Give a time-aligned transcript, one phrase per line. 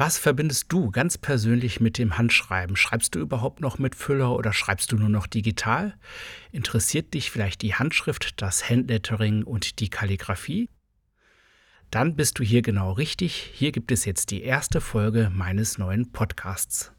[0.00, 2.76] Was verbindest du ganz persönlich mit dem Handschreiben?
[2.76, 5.98] Schreibst du überhaupt noch mit Füller oder schreibst du nur noch digital?
[6.52, 10.70] Interessiert dich vielleicht die Handschrift, das Handlettering und die Kalligraphie?
[11.90, 13.50] Dann bist du hier genau richtig.
[13.54, 16.92] Hier gibt es jetzt die erste Folge meines neuen Podcasts.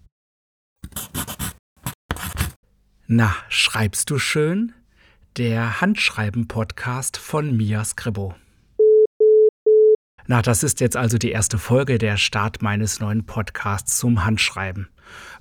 [3.08, 4.74] Na, schreibst du schön?
[5.38, 8.36] Der Handschreiben-Podcast von Mia Scribbo.
[10.32, 14.88] Na, das ist jetzt also die erste Folge der Start meines neuen Podcasts zum Handschreiben.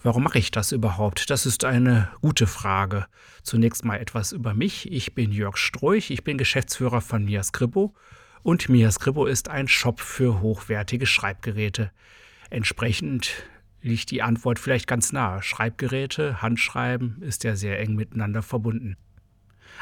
[0.03, 1.29] Warum mache ich das überhaupt?
[1.29, 3.05] Das ist eine gute Frage.
[3.43, 4.91] Zunächst mal etwas über mich.
[4.91, 7.95] Ich bin Jörg Stroich, ich bin Geschäftsführer von Mia Scribbo
[8.43, 11.91] und Mia Scribbo ist ein Shop für hochwertige Schreibgeräte.
[12.49, 13.45] Entsprechend
[13.83, 15.43] liegt die Antwort vielleicht ganz nahe.
[15.43, 18.97] Schreibgeräte, Handschreiben ist ja sehr eng miteinander verbunden.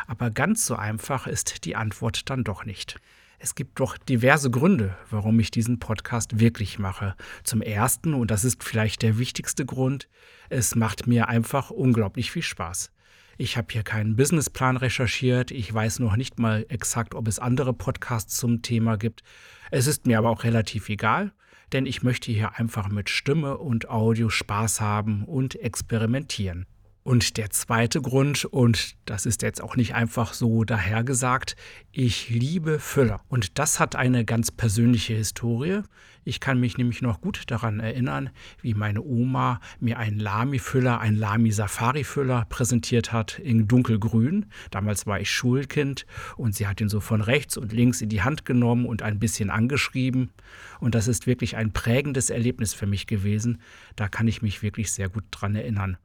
[0.09, 2.99] Aber ganz so einfach ist die Antwort dann doch nicht.
[3.39, 7.15] Es gibt doch diverse Gründe, warum ich diesen Podcast wirklich mache.
[7.45, 10.09] Zum Ersten, und das ist vielleicht der wichtigste Grund,
[10.49, 12.93] es macht mir einfach unglaublich viel Spaß.
[13.39, 17.75] Ich habe hier keinen Businessplan recherchiert, ich weiß noch nicht mal exakt, ob es andere
[17.75, 19.23] Podcasts zum Thema gibt.
[19.71, 21.33] Es ist mir aber auch relativ egal,
[21.73, 26.65] denn ich möchte hier einfach mit Stimme und Audio Spaß haben und experimentieren.
[27.07, 31.55] Und der zweite Grund, und das ist jetzt auch nicht einfach so dahergesagt,
[31.93, 33.21] ich liebe Füller.
[33.29, 35.83] Und das hat eine ganz persönliche Historie.
[36.25, 41.17] Ich kann mich nämlich noch gut daran erinnern, wie meine Oma mir einen Lami-Füller, einen
[41.17, 44.47] Lami-Safari-Füller präsentiert hat in dunkelgrün.
[44.73, 48.23] Damals war ich Schulkind und sie hat ihn so von rechts und links in die
[48.23, 50.33] Hand genommen und ein bisschen angeschrieben.
[50.81, 53.61] Und das ist wirklich ein prägendes Erlebnis für mich gewesen.
[53.95, 55.99] Da kann ich mich wirklich sehr gut dran erinnern.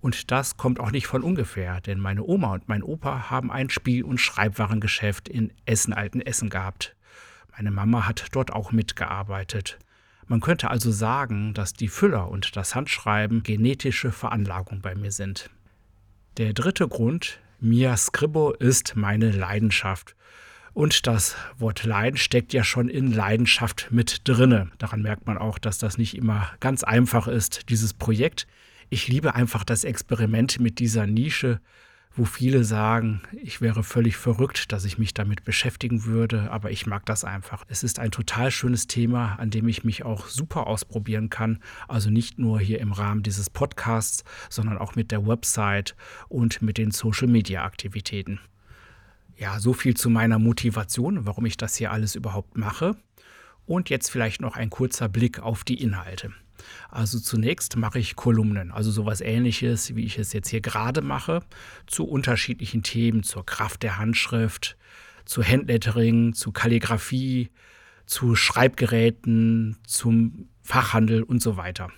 [0.00, 3.68] Und das kommt auch nicht von ungefähr, denn meine Oma und mein Opa haben ein
[3.68, 6.94] Spiel- und Schreibwarengeschäft in Essen-Altenessen gehabt.
[7.56, 9.78] Meine Mama hat dort auch mitgearbeitet.
[10.26, 15.50] Man könnte also sagen, dass die Füller und das Handschreiben genetische Veranlagung bei mir sind.
[16.36, 20.14] Der dritte Grund, Mia Scribbo, ist meine Leidenschaft.
[20.74, 24.70] Und das Wort Leiden steckt ja schon in Leidenschaft mit drinne.
[24.78, 28.46] Daran merkt man auch, dass das nicht immer ganz einfach ist, dieses Projekt
[28.90, 31.60] ich liebe einfach das Experiment mit dieser Nische,
[32.18, 36.86] wo viele sagen, ich wäre völlig verrückt, dass ich mich damit beschäftigen würde, aber ich
[36.86, 37.64] mag das einfach.
[37.68, 41.60] Es ist ein total schönes Thema, an dem ich mich auch super ausprobieren kann.
[41.86, 45.94] Also nicht nur hier im Rahmen dieses Podcasts, sondern auch mit der Website
[46.28, 48.40] und mit den Social-Media-Aktivitäten.
[49.36, 52.96] Ja, so viel zu meiner Motivation, warum ich das hier alles überhaupt mache.
[53.66, 56.32] Und jetzt vielleicht noch ein kurzer Blick auf die Inhalte.
[56.90, 61.42] Also zunächst mache ich Kolumnen, also sowas ähnliches, wie ich es jetzt hier gerade mache,
[61.86, 64.76] zu unterschiedlichen Themen, zur Kraft der Handschrift,
[65.24, 67.50] zu Handlettering, zu Kalligrafie,
[68.06, 71.90] zu Schreibgeräten, zum Fachhandel und so weiter.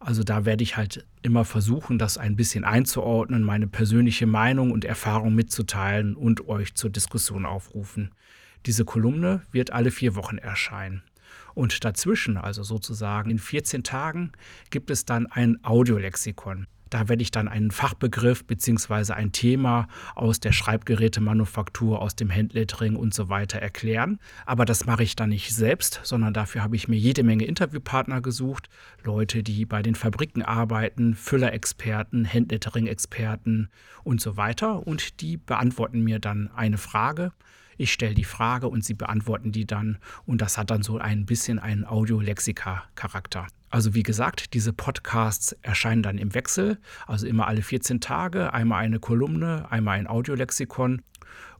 [0.00, 4.84] Also da werde ich halt immer versuchen, das ein bisschen einzuordnen, meine persönliche Meinung und
[4.84, 8.10] Erfahrung mitzuteilen und euch zur Diskussion aufrufen.
[8.66, 11.02] Diese Kolumne wird alle vier Wochen erscheinen.
[11.54, 14.32] Und dazwischen, also sozusagen in 14 Tagen,
[14.70, 16.66] gibt es dann ein Audiolexikon.
[16.94, 19.14] Da werde ich dann einen Fachbegriff bzw.
[19.14, 24.20] ein Thema aus der Schreibgerätemanufaktur, aus dem Handlettering und so weiter erklären.
[24.46, 28.20] Aber das mache ich dann nicht selbst, sondern dafür habe ich mir jede Menge Interviewpartner
[28.20, 28.68] gesucht.
[29.02, 33.70] Leute, die bei den Fabriken arbeiten, Füllerexperten, Handlettering-Experten
[34.04, 34.86] und so weiter.
[34.86, 37.32] Und die beantworten mir dann eine Frage
[37.76, 39.98] ich stelle die Frage und Sie beantworten die dann.
[40.26, 43.46] Und das hat dann so ein bisschen einen Audiolexika-Charakter.
[43.70, 48.84] Also wie gesagt, diese Podcasts erscheinen dann im Wechsel, also immer alle 14 Tage, einmal
[48.84, 51.02] eine Kolumne, einmal ein Audiolexikon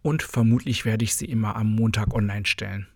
[0.02, 2.86] und vermutlich werde ich sie immer am Montag online stellen.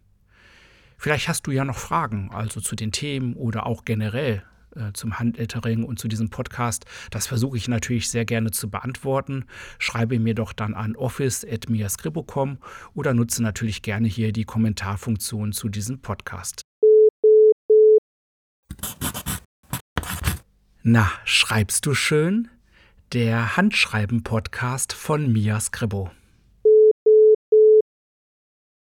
[0.99, 4.45] Vielleicht hast du ja noch Fragen, also zu den Themen oder auch generell
[4.79, 6.85] äh, zum Handlettering und zu diesem Podcast.
[7.11, 9.45] Das versuche ich natürlich sehr gerne zu beantworten.
[9.79, 12.59] Schreibe mir doch dann an office.miascribo.com
[12.95, 16.63] oder nutze natürlich gerne hier die Kommentarfunktion zu diesem Podcast.
[20.83, 22.49] Na, schreibst du schön?
[23.13, 26.11] Der Handschreiben-Podcast von Mia Scribbo.